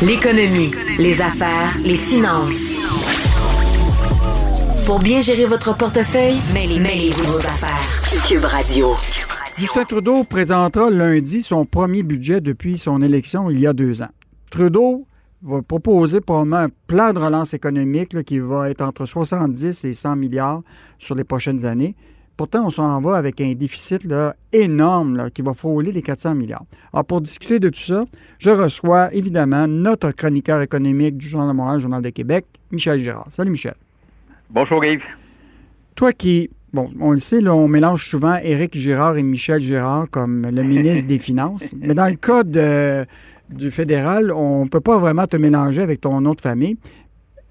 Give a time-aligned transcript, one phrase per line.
[0.00, 2.76] L'économie, les affaires, les finances.
[4.86, 7.80] Pour bien gérer votre portefeuille, mêlez-vous vos affaires.
[8.28, 8.90] Cube Radio.
[9.56, 14.12] Justin Trudeau présentera lundi son premier budget depuis son élection il y a deux ans.
[14.50, 15.04] Trudeau
[15.42, 20.14] va proposer probablement un plan de relance économique qui va être entre 70 et 100
[20.14, 20.62] milliards
[21.00, 21.96] sur les prochaines années.
[22.38, 26.66] Pourtant, on s'en va avec un déficit là, énorme qui va frôler les 400 milliards.
[26.92, 28.04] Alors, pour discuter de tout ça,
[28.38, 33.26] je reçois évidemment notre chroniqueur économique du Journal de Montréal, Journal de Québec, Michel Girard.
[33.30, 33.74] Salut, Michel.
[34.50, 35.02] Bonjour, Yves.
[35.96, 40.08] Toi qui, bon, on le sait, là, on mélange souvent Éric Girard et Michel Girard
[40.08, 41.74] comme le ministre des Finances.
[41.80, 46.20] Mais dans le cas du fédéral, on ne peut pas vraiment te mélanger avec ton
[46.20, 46.76] de famille.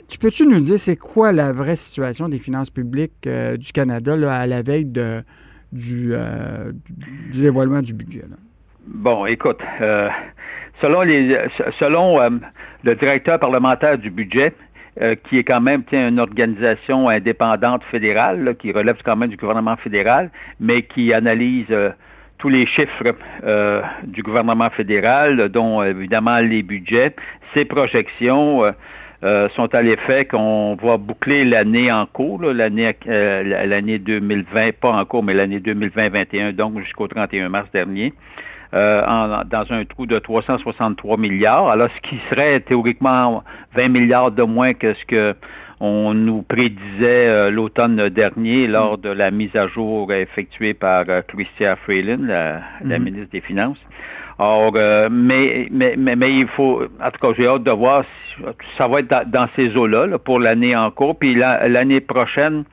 [0.09, 4.13] Tu peux-tu nous dire c'est quoi la vraie situation des finances publiques euh, du Canada
[4.31, 5.21] à la veille de,
[5.73, 8.23] du, euh, du dévoilement du budget?
[8.87, 10.07] Bon, écoute, euh,
[10.81, 11.01] selon,
[11.77, 12.39] selon
[12.83, 14.53] le directeur parlementaire du budget,
[15.25, 20.31] qui est quand même une organisation indépendante fédérale, qui relève quand même du gouvernement fédéral,
[20.59, 21.67] mais qui analyse
[22.39, 23.13] tous les chiffres
[24.05, 27.13] du gouvernement fédéral, dont évidemment les budgets,
[27.53, 28.63] ses projections.
[28.63, 28.71] Euh,
[29.21, 35.05] sont à l'effet qu'on va boucler l'année en cours, l'année euh, l'année 2020, pas en
[35.05, 38.13] cours, mais l'année 2020-21, donc jusqu'au 31 mars dernier,
[38.73, 39.01] euh,
[39.45, 41.69] dans un trou de 363 milliards.
[41.69, 43.43] Alors, ce qui serait théoriquement
[43.75, 45.35] 20 milliards de moins que ce que
[45.79, 52.23] on nous prédisait l'automne dernier lors de la mise à jour effectuée par Christia Freeland,
[52.23, 53.03] la, la, mm-hmm.
[53.03, 53.77] ministre des Finances.
[54.39, 58.43] Or, euh, mais, mais, mais, il faut, en tout cas, j'ai hâte de voir si
[58.77, 61.17] ça va être dans, ces eaux-là pour l'année en cours.
[61.17, 62.63] Puis l'année prochaine,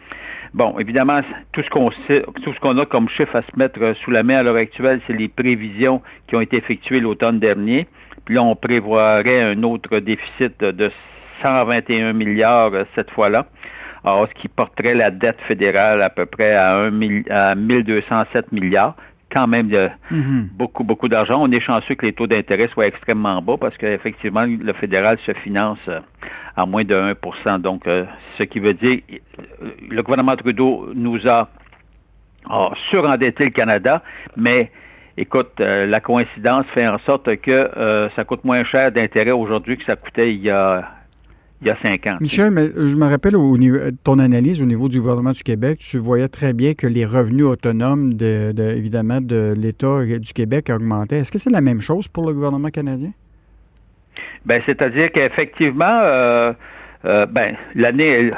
[0.52, 1.20] bon, évidemment,
[1.52, 4.36] tout ce qu'on tout ce qu'on a comme chiffre à se mettre sous la main
[4.36, 7.86] à l'heure actuelle, c'est les prévisions qui ont été effectuées l'automne dernier.
[8.26, 10.90] Puis là, on prévoirait un autre déficit de
[11.42, 13.46] 121 milliards euh, cette fois-là.
[14.04, 18.96] Alors, ce qui porterait la dette fédérale à peu près à, 1, à 1207 milliards
[19.34, 20.48] quand même de mhm.
[20.52, 21.42] beaucoup, beaucoup d'argent.
[21.42, 25.32] On est chanceux que les taux d'intérêt soient extrêmement bas parce qu'effectivement, le fédéral se
[25.32, 26.00] finance euh,
[26.56, 28.04] à moins de 1% Donc, euh,
[28.38, 29.00] ce qui veut dire,
[29.90, 31.48] le gouvernement Trudeau nous a,
[32.90, 34.02] surendetté le Canada,
[34.36, 34.70] mais
[35.16, 39.84] écoute, euh, la coïncidence fait en sorte que ça coûte moins cher d'intérêt aujourd'hui que
[39.84, 40.93] ça coûtait il y a
[41.64, 42.18] il y a cinq ans.
[42.20, 45.78] Michel, mais je me rappelle au niveau, ton analyse au niveau du gouvernement du Québec,
[45.78, 51.18] tu voyais très bien que les revenus autonomes, de, évidemment, de l'État du Québec augmentaient.
[51.18, 53.12] Est-ce que c'est la même chose pour le gouvernement canadien?
[54.44, 56.52] Ben, c'est-à-dire qu'effectivement, euh,
[57.06, 58.30] euh, ben, l'année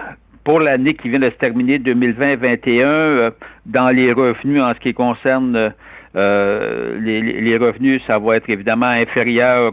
[0.44, 3.30] pour l'année qui vient de se terminer 2020-2021, euh,
[3.66, 5.72] dans les revenus en ce qui concerne
[6.14, 9.72] les, les, revenus, ça va être évidemment inférieur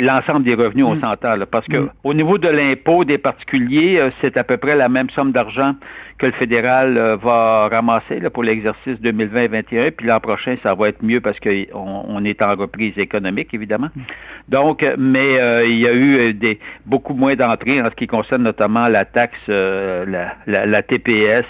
[0.00, 1.00] l'ensemble des revenus, on mm.
[1.00, 1.90] s'entend, parce que mm.
[2.04, 5.74] au niveau de l'impôt des particuliers, euh, c'est à peu près la même somme d'argent
[6.18, 10.88] que le fédéral euh, va ramasser là, pour l'exercice 2020-2021, puis l'an prochain, ça va
[10.88, 13.88] être mieux parce qu'on on est en reprise économique, évidemment.
[13.94, 14.00] Mm.
[14.48, 15.34] Donc, euh, mais
[15.68, 19.38] il y a eu des beaucoup moins d'entrées en ce qui concerne notamment la taxe,
[19.48, 21.46] la, la, TPS,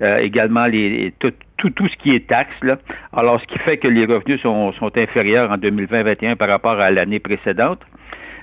[0.00, 2.56] également les, tout, tout, tout ce qui est taxe.
[2.62, 2.78] Là.
[3.12, 6.90] Alors, ce qui fait que les revenus sont, sont inférieurs en 2020-2021 par rapport à
[6.90, 7.80] l'année précédente.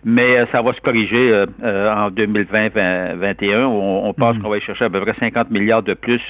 [0.05, 3.65] Mais euh, ça va se corriger euh, euh, en 2020-2021.
[3.65, 4.41] On, pense mm.
[4.41, 6.21] qu'on va y chercher à peu près 50 milliards de plus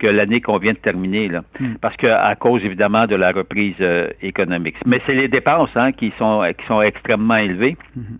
[0.00, 1.42] que l'année qu'on vient de terminer, là.
[1.60, 1.74] Mm.
[1.80, 3.76] parce que à cause évidemment de la reprise
[4.20, 4.76] économique.
[4.84, 7.76] Mais c'est les dépenses hein, qui sont qui sont extrêmement élevées.
[7.96, 8.18] Mm-hmm.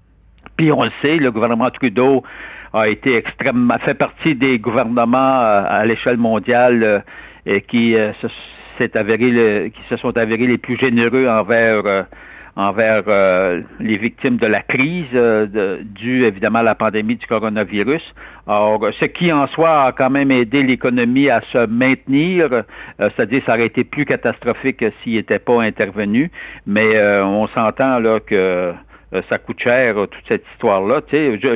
[0.56, 2.22] Puis on le sait, le gouvernement Trudeau
[2.72, 7.04] a été extrêmement fait partie des gouvernements à l'échelle mondiale
[7.69, 8.12] qui euh,
[8.78, 12.03] s'est avéré qui se sont avérés les plus généreux envers euh,
[12.56, 18.15] envers euh, les victimes de la crise de, due évidemment à la pandémie du coronavirus.
[18.47, 22.62] Or, ce qui en soi a quand même aidé l'économie à se maintenir,
[23.00, 26.31] c'est-à-dire ça aurait été plus catastrophique s'il n'était pas intervenu,
[26.65, 28.72] mais on s'entend là que
[29.28, 31.01] ça coûte cher, toute cette histoire-là.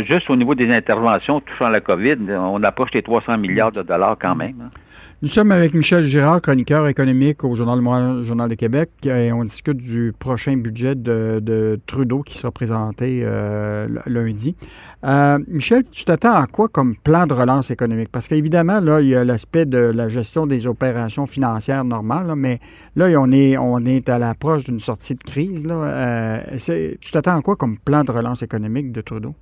[0.05, 4.17] Juste au niveau des interventions touchant la COVID, on approche les 300 milliards de dollars
[4.21, 4.63] quand même.
[4.65, 4.71] Hein.
[5.21, 9.79] Nous sommes avec Michel Girard, chroniqueur économique au Journal Journal de Québec, et on discute
[9.79, 14.55] du prochain budget de, Trudeau qui sera présenté euh, lundi.
[15.03, 18.11] Euh, Michel, tu t'attends à quoi comme plan de relance économique?
[18.13, 22.61] Parce qu'évidemment, là, il y a l'aspect de la gestion des opérations financières normales, mais
[22.95, 25.67] là, on est, on est à l'approche d'une sortie de crise.
[25.67, 25.75] Là.
[25.75, 29.35] Euh, tu t'attends à quoi comme plan de relance économique de Trudeau?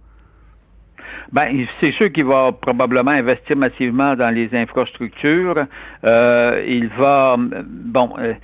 [1.33, 5.67] Ben, c'est sûr qu'il va probablement investir massivement dans les infrastructures.
[6.05, 8.35] Euh, il va, bon, euh,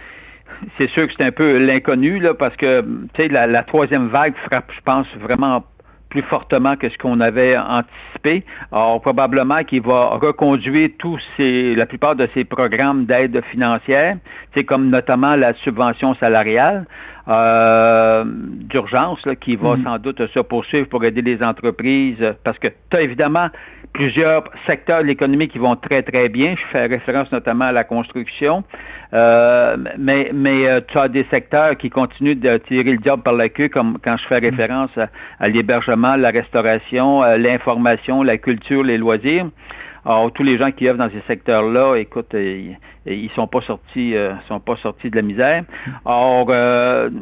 [0.78, 2.80] c'est sûr que c'est un peu l'inconnu là, parce que
[3.14, 5.64] tu sais la, troisième vague frappe, je pense vraiment
[6.12, 8.44] plus fortement que ce qu'on avait anticipé.
[8.70, 14.18] Alors, probablement qu'il va reconduire tous ces, la plupart de ces programmes d'aide financière,
[14.52, 16.84] c'est comme notamment la subvention salariale
[17.28, 19.84] euh, d'urgence qui va mm-hmm.
[19.84, 23.48] sans doute se poursuivre pour aider les entreprises parce que tu as évidemment
[23.92, 26.54] plusieurs secteurs de l'économie qui vont très, très bien.
[26.56, 28.64] Je fais référence notamment à la construction.
[29.14, 33.34] Euh, mais mais euh, tu as des secteurs qui continuent de tirer le diable par
[33.34, 34.44] la queue, comme quand je fais mm.
[34.44, 34.90] référence
[35.38, 39.46] à, l'hébergement, la restauration, euh, l'information, la culture, les loisirs.
[40.04, 44.16] Alors, tous les gens qui œuvrent dans ces secteurs-là, écoute, ils, ils sont pas sortis,
[44.48, 45.62] sont pas sortis de la misère.
[46.04, 46.50] Or,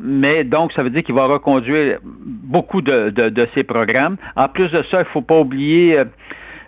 [0.02, 4.16] mais donc, ça veut dire qu'il va reconduire beaucoup de, de, de, ces programmes.
[4.34, 6.02] En plus de ça, il faut pas oublier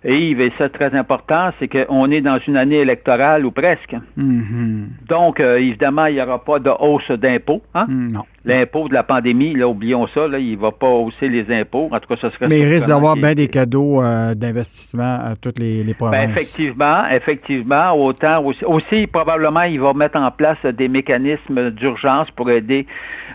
[0.04, 3.94] et Yves, et ça très important, c'est qu'on est dans une année électorale ou presque.
[4.18, 4.84] Mm-hmm.
[5.08, 7.62] Donc, euh, évidemment, il n'y aura pas de hausse d'impôts.
[7.74, 7.86] Hein?
[7.88, 8.24] Mm, non.
[8.44, 11.88] L'impôt de la pandémie, là, oublions ça, là, il ne va pas hausser les impôts.
[11.92, 12.48] En tout cas, ça serait...
[12.48, 16.26] Mais il risque d'avoir bien des cadeaux euh, d'investissement à toutes les, les provinces.
[16.26, 17.92] Ben, effectivement, effectivement.
[17.92, 22.86] Autant aussi, aussi, probablement, il va mettre en place des mécanismes d'urgence pour aider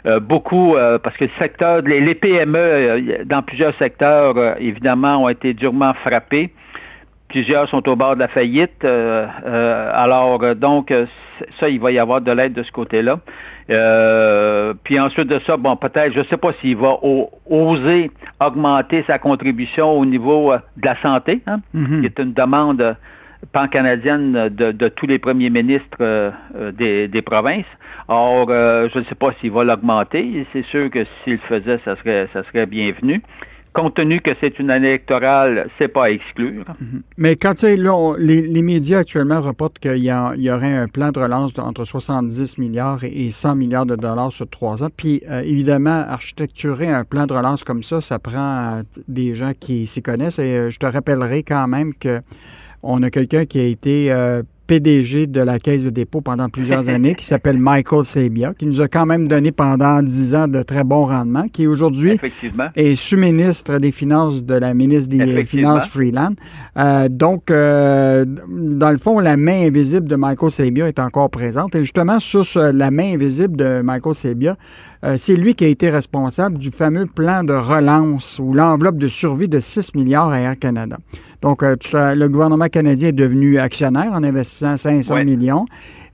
[0.06, 5.53] euh, beaucoup, parce que le secteur, les, les PME, dans plusieurs secteurs, évidemment, ont été
[5.53, 6.51] durement frappés.
[7.29, 8.85] Plusieurs sont au bord de la faillite.
[8.85, 10.94] Euh, euh, alors, euh, donc,
[11.59, 13.19] ça, il va y avoir de l'aide de ce côté-là.
[14.83, 16.97] puis ensuite de ça, bon, peut-être, je ne sais pas s'il va
[17.50, 22.00] oser augmenter sa contribution au niveau de la santé, hein, mm-hmm.
[22.00, 22.95] qui est une demande
[23.51, 26.31] pan-canadienne de, tous les premiers ministres
[26.71, 27.65] des, des, provinces.
[28.07, 30.47] Or, je ne sais pas s'il va l'augmenter.
[30.53, 33.21] C'est sûr que s'il le faisait, ça serait, ça serait bienvenu
[33.77, 36.65] compte tenu que c'est une année électorale, c'est pas à exclure.
[36.81, 37.03] Mhm.
[37.18, 41.85] Mais quand là, les, médias actuellement reportent qu'il y, aurait un plan de relance entre
[41.85, 44.89] 70 milliards et 100 milliards de dollars sur trois ans.
[44.95, 49.85] Puis euh, évidemment, architecturer un plan de relance comme ça, ça prend des gens qui
[49.85, 50.39] s'y connaissent.
[50.39, 52.21] Et euh, je te rappellerai quand même que
[52.81, 56.88] on a quelqu'un qui a été euh, PDG de la Caisse de dépôt pendant plusieurs
[56.90, 60.62] années, qui s'appelle Michael Sabia, qui nous a quand même donné pendant dix ans de
[60.62, 62.19] très bons rendements, qui aujourd'hui
[62.75, 66.34] est sous-ministre des Finances de la ministre des Finances Freeland.
[66.78, 71.74] Euh, donc, euh, dans le fond, la main invisible de Michael Sabia est encore présente.
[71.75, 74.58] Et justement, sur la main invisible de Michael Sabia,
[75.04, 79.08] euh, c'est lui qui a été responsable du fameux plan de relance ou l'enveloppe de
[79.08, 80.98] survie de 6 milliards à Air Canada.
[81.42, 85.66] Donc, euh, le gouvernement canadien est devenu actionnaire en investissant 500 millions.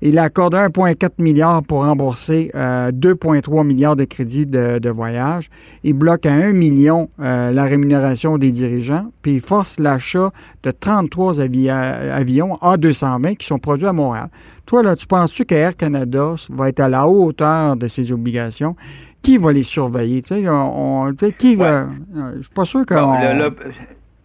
[0.02, 5.50] Il a accordé 1,4 milliard pour rembourser 2,3 euh, milliards de crédits de, voyage.
[5.86, 10.34] Il bloque à 1 million la rémunération des dirigeants, puis il force l'achat
[10.64, 14.28] de 33 avions A220 qui sont produits à Montréal.
[14.66, 18.76] Toi, là, tu penses-tu qu'Air Canada va être à la hauteur de ses obligations?
[19.22, 20.22] Qui va les surveiller?
[20.22, 21.82] Tu sais, on, qui va.
[21.82, 21.86] Euh,
[22.38, 22.94] je suis pas sûr que.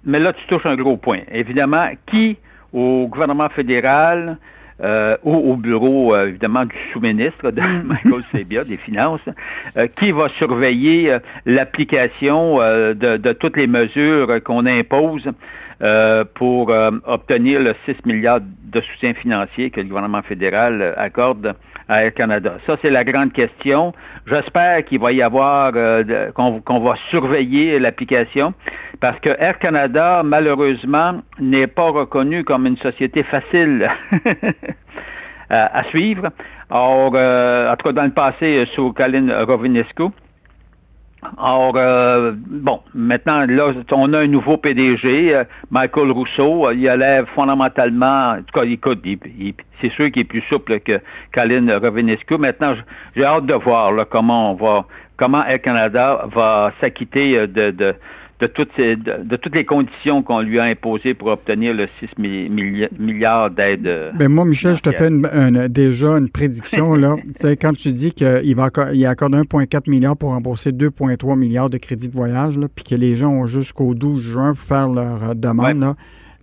[0.05, 1.21] mais là, tu touches un gros point.
[1.31, 2.37] Évidemment, qui
[2.73, 4.39] au gouvernement fédéral
[4.83, 7.83] euh, ou au bureau, euh, évidemment, du sous-ministre de mm.
[7.87, 9.29] Michael Sebia des Finances,
[9.99, 15.29] qui va surveiller l'application de, de, toutes les mesures qu'on impose
[15.81, 21.55] euh, pour euh, obtenir le 6 milliards de soutien financier que le gouvernement fédéral accorde
[21.89, 22.55] à Air Canada.
[22.67, 23.93] Ça, c'est la grande question.
[24.27, 28.55] J'espère qu'il va y avoir, euh, qu'on va surveiller l'application,
[29.01, 33.89] parce que Air Canada, malheureusement, n'est pas reconnu comme une société facile
[35.49, 36.31] à, suivre.
[36.71, 40.11] Or, en tout cas, dans le passé, sous Colin Rovinescu,
[41.37, 46.71] Or, euh, bon, maintenant, là, on a un nouveau PDG, euh, Michael Rousseau.
[46.71, 49.05] Il a fondamentalement, en tout cas, écoute,
[49.81, 51.01] c'est sûr qu'il est plus souple que
[51.33, 52.39] Colin Rovinescu.
[52.39, 52.75] Maintenant,
[53.17, 57.95] j'ai hâte de voir comment on va, comment Air Canada va s'acquitter euh, de,
[58.41, 62.11] de toutes, ces, de, toutes les conditions qu'on lui a imposées pour obtenir le 6
[62.19, 64.13] milliards d'aides.
[64.17, 65.11] Ben moi, Michel, je te fais
[65.69, 66.95] déjà une prédiction.
[66.95, 67.17] là.
[67.61, 72.09] quand tu dis qu'il va il accorde 1,4 milliard pour rembourser 2,3 milliards de crédits
[72.09, 75.97] de voyage, puis que les gens ont jusqu'au 12 juin pour faire leur demande, là,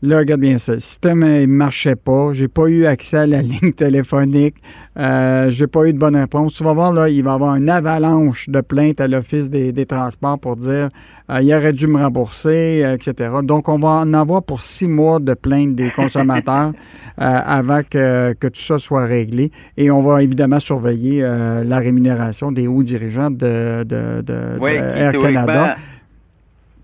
[0.06, 0.74] Là, regarde bien ça.
[0.74, 2.32] Le système ne marchait pas.
[2.34, 4.56] J'ai pas eu accès à la ligne téléphonique.
[4.98, 6.54] Euh, j'ai pas eu de bonne réponse.
[6.54, 9.86] Tu vas voir, là, il va y avoir une avalanche de plaintes à l'Office des,
[9.86, 10.90] transports pour dire
[11.32, 13.32] euh, il aurait dû me rembourser, euh, etc.
[13.44, 16.72] Donc, on va en avoir pour six mois de plaintes des consommateurs
[17.20, 19.52] euh, avant que, que, tout ça soit réglé.
[19.76, 25.76] Et on va évidemment surveiller la rémunération des hauts dirigeants de, de, de Air Canada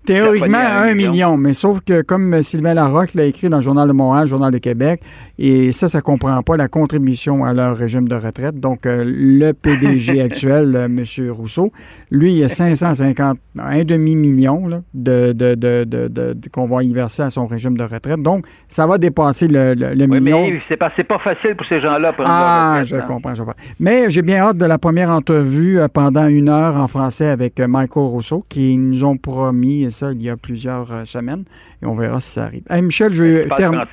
[0.04, 1.36] Théoriquement, un million.
[1.36, 4.52] mais sauf que comme Sylvain Larocque l'a écrit dans le Journal de Montréal, le Journal
[4.52, 5.00] de Québec,
[5.38, 8.58] et ça, ça ne comprend pas la contribution à leur régime de retraite.
[8.58, 11.04] Donc, euh, le PDG actuel, euh, M.
[11.30, 11.72] Rousseau,
[12.10, 17.46] lui, il a 550, un demi-million de, de, de, qu'on va y verser à son
[17.46, 18.22] régime de retraite.
[18.22, 20.46] Donc, ça va dépasser le, le, oui, million.
[20.46, 22.12] Mais c'est pas, pas facile pour ces gens-là.
[22.24, 23.04] Ah, je hein.
[23.06, 23.60] comprends, je comprends.
[23.78, 27.60] Mais j'ai bien hâte de la première entrevue euh, pendant une heure en français avec
[27.60, 31.44] Michael Rousseau, qui nous ont promis ça il y a plusieurs euh, semaines
[31.82, 32.64] et on verra si ça arrive.
[32.70, 33.84] Michel, je termine.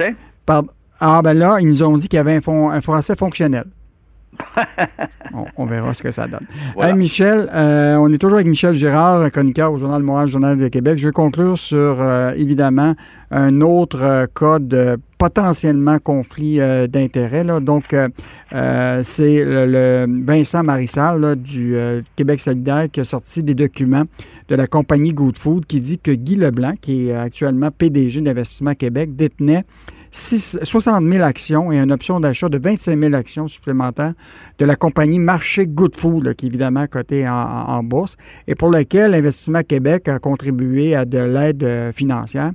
[1.02, 3.66] Ah, ben là, ils nous ont dit qu'il y avait un, français fonctionnel.
[5.58, 6.46] on, verra ce que ça donne.
[6.96, 10.98] Michel, euh, on est toujours avec Michel Girard, chroniqueur au Journal Montréal, Journal de Québec.
[10.98, 12.96] Je vais conclure sur, euh, évidemment,
[13.32, 17.44] un autre cas de potentiellement conflit d'intérêts.
[17.62, 21.78] Donc, c'est le, Vincent Marissal du
[22.16, 24.06] Québec solidaire qui a sorti des documents
[24.48, 28.74] de la compagnie Good Food qui dit que Guy Leblanc, qui est actuellement PDG d'Investissement
[28.74, 29.64] Québec, détenait
[30.12, 34.14] 60 000 actions et une option d'achat de 25 000 actions supplémentaires
[34.58, 39.14] de la compagnie Marché Good Food, qui est évidemment cotée en, bourse, et pour laquelle
[39.14, 42.52] Investissement Québec a contribué à de l'aide euh, financière.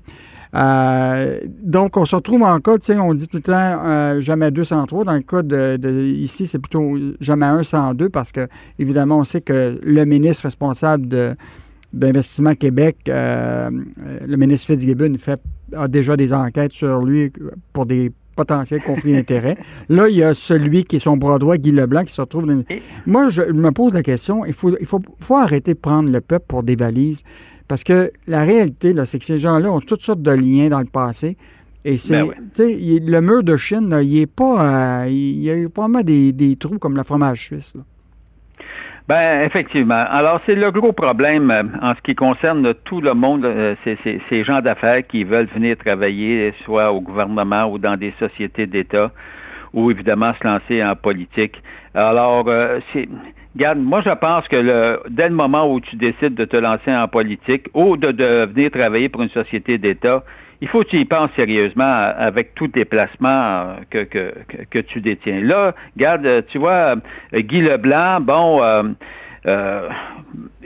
[0.55, 4.21] Euh, donc, on se retrouve en cas, tu sais, on dit tout le temps euh,
[4.21, 5.05] jamais 203.
[5.05, 8.47] Dans le cas de, ici, c'est plutôt jamais 1 102 parce que,
[8.79, 11.35] évidemment, on sait que le ministre responsable de,
[11.95, 13.71] d'Investissement Québec, euh,
[14.27, 15.41] le ministre Fitzgibbon fait,
[15.75, 17.33] a déjà des enquêtes sur lui
[17.73, 19.57] pour des potentiels conflits d'intérêts.
[19.89, 22.47] Là, il y a celui qui est son bras droit, Guy Leblanc, qui se retrouve
[22.47, 22.63] dans...
[23.07, 26.21] Moi, je me pose la question, il faut, il faut, faut arrêter de prendre le
[26.21, 27.23] peuple pour des valises.
[27.69, 30.87] Parce que la réalité, c'est que ces gens-là ont toutes sortes de liens dans le
[30.87, 31.37] passé.
[31.87, 36.03] Et c'est, ben le mur de Chine, il est pas, euh, il y a pas
[36.03, 37.75] des, des trous comme la fromage suisse.
[37.75, 37.83] Là.
[39.07, 40.03] Ben effectivement.
[40.09, 44.45] Alors c'est le gros problème euh, en ce qui concerne tout le monde, euh, ces
[44.45, 49.11] gens d'affaires qui veulent venir travailler soit au gouvernement ou dans des sociétés d'État
[49.75, 51.63] ou évidemment se lancer en politique.
[51.93, 53.09] Alors euh, c'est
[53.55, 56.93] Regarde, moi je pense que le, dès le moment où tu décides de te lancer
[56.93, 60.25] en politique ou de, de venir travailler pour une société d'État,
[60.65, 64.33] il faut que tu y penses sérieusement avec tous tes placements que, que,
[64.71, 65.43] que, tu détiens.
[65.43, 66.97] Là, regarde, tu vois,
[67.35, 68.85] Guy Leblanc, bon, euh,
[69.47, 69.91] euh,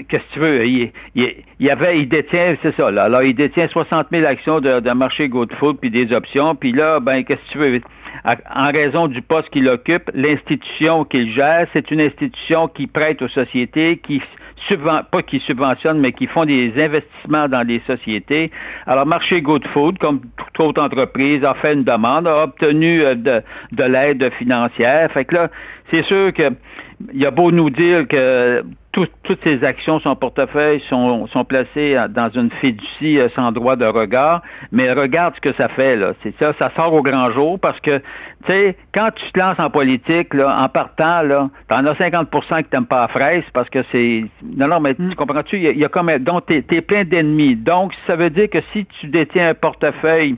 [0.08, 0.66] qu'est-ce que tu veux?
[0.66, 0.92] Il,
[1.58, 3.04] il, avait, il détient, c'est ça, là.
[3.04, 6.54] Alors, il détient 60 000 actions de, de marché GoFood puis des options.
[6.54, 7.80] Puis là, ben, qu'est-ce que tu veux?
[8.24, 13.28] en raison du poste qu'il occupe, l'institution qu'il gère, c'est une institution qui prête aux
[13.28, 14.22] sociétés, qui
[15.10, 18.50] pas qui subventionnent, mais qui font des investissements dans des sociétés.
[18.86, 23.14] Alors, Marché Good Food, comme toute autre entreprise, a fait une demande, a obtenu euh,
[23.14, 25.10] de, de l'aide financière.
[25.12, 25.48] Fait que là,
[25.90, 26.52] c'est sûr que
[27.12, 31.96] il y a beau nous dire que toutes ces actions, son portefeuille, sont, sont placées
[32.10, 36.14] dans une fiducie euh, sans droit de regard, mais regarde ce que ça fait, là.
[36.22, 38.04] C'est ça, ça sort au grand jour parce que, tu
[38.48, 42.70] sais, quand tu te lances en politique, là, en partant, là, t'en as 50% qui
[42.70, 44.24] t'aiment pas la fraise parce que c'est.
[44.42, 45.14] Non, non, mais tu mm.
[45.14, 45.58] comprends-tu?
[45.58, 46.10] Il y, a, comme.
[46.18, 47.56] Donc, t'es es plein d'ennemis.
[47.56, 50.36] Donc, ça veut dire que si tu détiens un portefeuille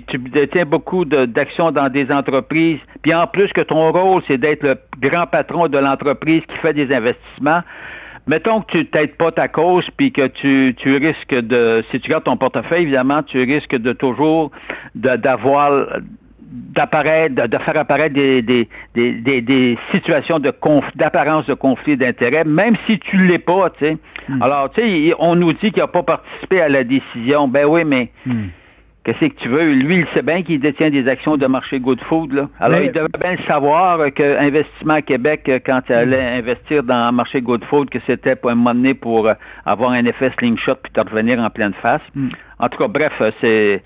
[0.00, 4.38] puis tu détiens beaucoup d'actions dans des entreprises, puis en plus que ton rôle, c'est
[4.38, 7.62] d'être le grand patron de l'entreprise qui fait des investissements,
[8.26, 12.10] mettons que tu t'aides pas ta cause, puis que tu, tu risques de, si tu
[12.10, 14.50] gardes ton portefeuille, évidemment, tu risques de toujours
[14.94, 16.00] d'avoir
[16.48, 20.52] d'apparaître, de, faire apparaître des, des, des, des, situations de
[20.94, 23.98] d'apparence de conflit d'intérêts, même si tu l'es pas, tu sais.
[24.28, 24.42] Hmm.
[24.42, 27.48] Alors, tu sais, on nous dit qu'il n'a pas participé à la décision.
[27.48, 28.46] Ben oui, mais hmm.
[29.06, 29.72] Qu'est-ce que tu veux?
[29.72, 32.32] Lui, il sait bien qu'il détient des actions de marché Good Food.
[32.32, 32.48] Là.
[32.58, 37.14] Alors, il devait bien savoir que Investissement Québec, euh, quand il allait investir dans le
[37.14, 39.34] marché Good Food, que c'était pour un moment donné pour euh,
[39.64, 42.02] avoir un effet slingshot puis te revenir en pleine face.
[42.16, 42.30] Hmm.
[42.58, 43.82] En tout cas, bref, euh, c'est...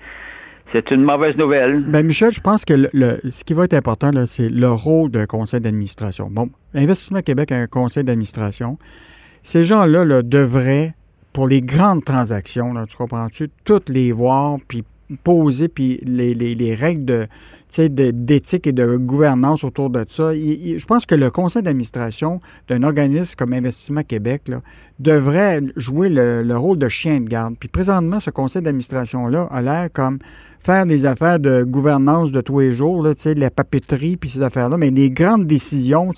[0.73, 1.83] C'est une mauvaise nouvelle.
[1.85, 5.25] Ben Michel, je pense que le, ce qui va être important, c'est le rôle d'un
[5.25, 6.29] conseil d'administration.
[6.31, 8.77] Bon, Investissement Québec a un conseil d'administration.
[9.43, 10.93] Ces gens-là là, devraient,
[11.33, 14.85] pour les grandes transactions, là, tu comprends-tu, toutes les voir, puis
[15.23, 17.27] poser, puis les, les, les règles de,
[17.77, 20.33] d'éthique et de gouvernance autour de ça.
[20.33, 24.61] je pense que le conseil d'administration d'un organisme comme Investissement Québec là,
[24.99, 27.55] devrait jouer le, rôle de chien de garde.
[27.59, 30.19] Puis présentement, ce conseil d'administration-là a l'air comme
[30.59, 34.77] faire des affaires de gouvernance de tous les jours, là, la papeterie, puis ces affaires-là,
[34.77, 36.11] mais des grandes décisions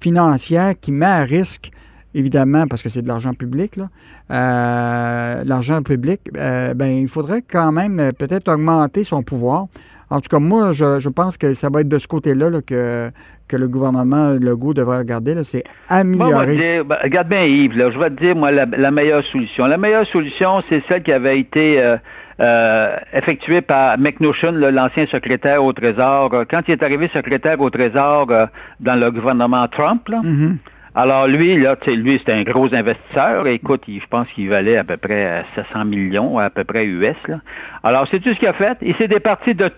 [0.00, 1.70] financières qui mettent à risque
[2.16, 3.88] évidemment, parce que c'est de l'argent public, là,
[4.30, 9.66] euh, l'argent public, euh, ben, il faudrait quand même euh, peut-être augmenter son pouvoir
[10.10, 13.10] En tout cas, moi, je, pense que ça va être de ce côté-là que,
[13.48, 15.34] que le gouvernement Legault devrait regarder.
[15.44, 16.82] C'est améliorer.
[16.84, 19.66] Ben, regarde bien, Yves, je vais te dire, moi, la, meilleure solution.
[19.66, 21.96] La meilleure solution, c'est celle qui avait été euh,
[22.40, 26.30] euh, effectuée par McNaughton, l'ancien secrétaire au Trésor.
[26.50, 28.46] Quand il est arrivé secrétaire au Trésor euh,
[28.80, 30.56] dans le gouvernement Trump, là, mm-hmm.
[30.96, 33.46] Alors lui, là, lui, c'était un gros investisseur.
[33.46, 37.16] Écoute, je pense qu'il valait à peu près 700 millions, à peu près US.
[37.28, 37.40] Là.
[37.82, 38.78] Alors, c'est tout ce qu'il a fait?
[38.80, 39.70] Il s'est départi de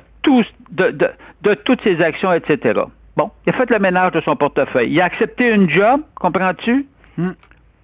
[0.71, 2.81] de, toutes ses actions, etc.
[3.17, 4.91] Bon, il a fait le ménage de son portefeuille.
[4.91, 7.31] Il a accepté une job, comprends-tu, hmm.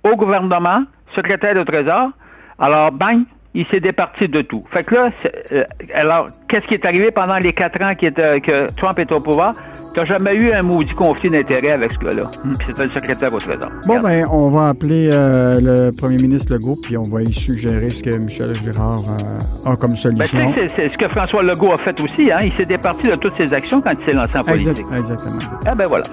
[0.04, 2.10] au gouvernement, secrétaire de Trésor.
[2.58, 3.24] Alors, bang,
[3.54, 4.64] il s'est départi de tout.
[4.73, 5.11] Fait que là,
[5.52, 9.52] euh, alors, qu'est-ce qui est arrivé pendant les quatre ans que Trump est au pouvoir?
[9.94, 12.30] Tu n'as jamais eu un maudit conflit d'intérêt avec ce gars-là.
[12.44, 12.54] Hmm.
[12.66, 13.70] C'était le secrétaire au Trésor.
[13.87, 17.90] Bon, ben, on va appeler euh, le premier ministre Legault, puis on va y suggérer
[17.90, 20.37] ce que Michel Girard euh, a comme solution.
[20.37, 22.32] Ben, c'est ce que François Legault a fait aussi.
[22.32, 22.38] Hein?
[22.42, 24.84] Il s'est départi de toutes ses actions quand il s'est lancé en politique.
[24.92, 25.38] exactement.
[25.64, 26.04] Ah ben voilà.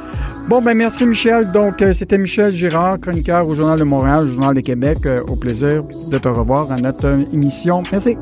[0.47, 1.51] Bon, ben merci Michel.
[1.51, 4.99] Donc, euh, c'était Michel Girard, chroniqueur au Journal de Montréal, au Journal de Québec.
[5.27, 7.83] au plaisir de te revoir à notre émission.
[7.91, 8.17] Merci.